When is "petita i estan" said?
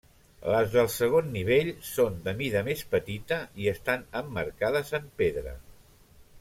2.95-4.09